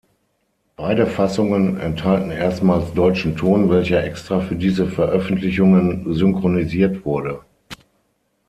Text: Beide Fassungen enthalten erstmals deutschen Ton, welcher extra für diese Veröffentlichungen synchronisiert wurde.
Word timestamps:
Beide 0.77 1.05
Fassungen 1.05 1.77
enthalten 1.79 2.31
erstmals 2.31 2.91
deutschen 2.95 3.35
Ton, 3.37 3.69
welcher 3.69 4.03
extra 4.03 4.39
für 4.39 4.55
diese 4.55 4.87
Veröffentlichungen 4.87 6.11
synchronisiert 6.15 7.05
wurde. 7.05 7.41